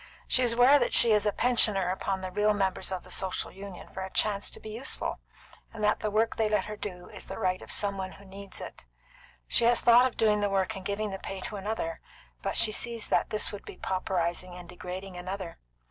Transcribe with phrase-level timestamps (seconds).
[0.27, 3.51] She is aware that she is a pensioner upon the real members of the Social
[3.51, 5.19] Union for a chance to be useful,
[5.71, 8.25] and that the work they let her do is the right of some one who
[8.25, 8.83] needs it.
[9.47, 11.99] She has thought of doing the work and giving the pay to another;
[12.41, 15.59] but she sees that this would be pauperising and degrading another.